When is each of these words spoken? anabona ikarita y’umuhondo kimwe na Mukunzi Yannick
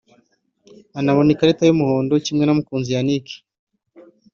anabona 0.99 1.29
ikarita 1.31 1.63
y’umuhondo 1.65 2.13
kimwe 2.25 2.43
na 2.45 2.55
Mukunzi 2.57 2.91
Yannick 2.95 3.27